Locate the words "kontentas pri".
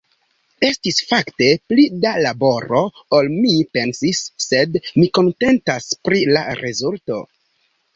5.23-6.29